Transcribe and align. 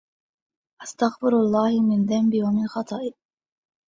أستغفر 0.83 1.27
الله 1.27 1.81
من 1.81 2.05
ذنبي 2.05 2.43
ومن 2.43 2.67
خطئي 2.67 3.13